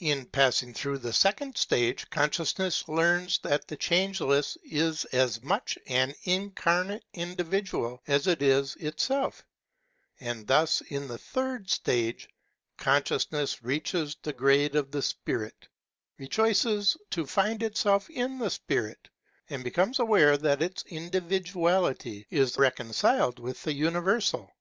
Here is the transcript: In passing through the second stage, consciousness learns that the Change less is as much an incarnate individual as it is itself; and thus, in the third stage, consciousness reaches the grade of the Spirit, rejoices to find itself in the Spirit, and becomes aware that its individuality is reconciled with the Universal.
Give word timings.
In 0.00 0.26
passing 0.26 0.74
through 0.74 0.98
the 0.98 1.14
second 1.14 1.56
stage, 1.56 2.10
consciousness 2.10 2.86
learns 2.86 3.38
that 3.38 3.66
the 3.66 3.78
Change 3.78 4.20
less 4.20 4.58
is 4.62 5.06
as 5.06 5.40
much 5.42 5.78
an 5.86 6.12
incarnate 6.24 7.02
individual 7.14 8.02
as 8.06 8.26
it 8.26 8.42
is 8.42 8.76
itself; 8.76 9.42
and 10.20 10.46
thus, 10.46 10.82
in 10.82 11.08
the 11.08 11.16
third 11.16 11.70
stage, 11.70 12.28
consciousness 12.76 13.62
reaches 13.62 14.18
the 14.22 14.34
grade 14.34 14.76
of 14.76 14.90
the 14.90 15.00
Spirit, 15.00 15.68
rejoices 16.18 16.98
to 17.08 17.24
find 17.24 17.62
itself 17.62 18.10
in 18.10 18.38
the 18.38 18.50
Spirit, 18.50 19.08
and 19.48 19.64
becomes 19.64 19.98
aware 19.98 20.36
that 20.36 20.60
its 20.60 20.82
individuality 20.88 22.26
is 22.28 22.58
reconciled 22.58 23.38
with 23.38 23.62
the 23.62 23.72
Universal. 23.72 24.52